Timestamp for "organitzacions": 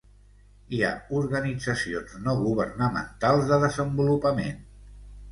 1.17-2.15